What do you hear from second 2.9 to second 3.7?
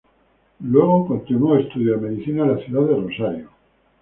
Rosario.